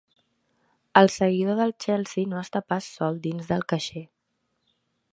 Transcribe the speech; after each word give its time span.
El 1.01 1.09
seguidor 1.15 1.59
del 1.59 1.75
Chelsea 1.85 2.25
no 2.33 2.41
està 2.41 2.65
pas 2.73 2.91
sol 2.97 3.23
dins 3.29 3.53
del 3.55 3.65
caixer. 3.75 4.07